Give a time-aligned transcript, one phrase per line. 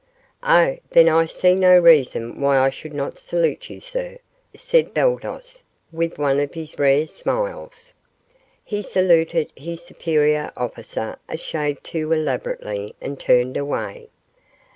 [0.41, 4.17] "Oh, then I see no reason why I should not salute you, sir,"
[4.55, 7.93] said Baldos, with one of his rare smiles.
[8.65, 14.09] He saluted his superior officer a shade too elaborately and turned away.